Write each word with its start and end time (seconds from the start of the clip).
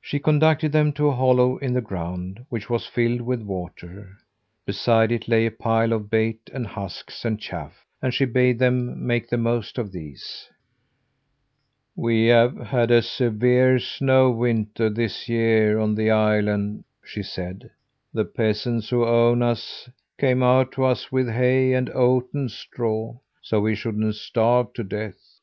She 0.00 0.18
conducted 0.18 0.72
them 0.72 0.90
to 0.94 1.06
a 1.06 1.14
hollow 1.14 1.58
in 1.58 1.72
the 1.72 1.80
ground, 1.80 2.44
which 2.48 2.68
was 2.68 2.86
filled 2.88 3.20
with 3.20 3.40
water. 3.40 4.18
Beside 4.66 5.12
it 5.12 5.28
lay 5.28 5.46
a 5.46 5.52
pile 5.52 5.92
of 5.92 6.10
bait 6.10 6.50
and 6.52 6.66
husks 6.66 7.24
and 7.24 7.38
chaff; 7.38 7.86
and 8.02 8.12
she 8.12 8.24
bade 8.24 8.58
them 8.58 9.06
make 9.06 9.28
the 9.28 9.36
most 9.38 9.78
of 9.78 9.92
these. 9.92 10.50
"We 11.94 12.26
have 12.26 12.56
had 12.58 12.90
a 12.90 13.00
severe 13.00 13.78
snow 13.78 14.28
winter 14.32 14.90
this 14.90 15.28
year, 15.28 15.78
on 15.78 15.94
the 15.94 16.10
island," 16.10 16.82
she 17.04 17.22
said. 17.22 17.70
"The 18.12 18.24
peasants 18.24 18.88
who 18.90 19.04
own 19.06 19.40
us 19.40 19.88
came 20.18 20.42
out 20.42 20.72
to 20.72 20.84
us 20.84 21.12
with 21.12 21.28
hay 21.28 21.74
and 21.74 21.88
oaten 21.90 22.48
straw, 22.48 23.16
so 23.40 23.60
we 23.60 23.76
shouldn't 23.76 24.16
starve 24.16 24.72
to 24.72 24.82
death. 24.82 25.38